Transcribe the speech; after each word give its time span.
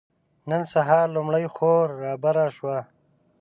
نن 0.49 0.61
سهار 0.73 1.05
لومړۍ 1.15 1.45
خور 1.55 1.85
رابره 2.03 2.45
شوه. 2.57 2.77